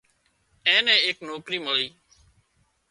[0.67, 1.87] اين نين ايڪ نوڪرِي مۯي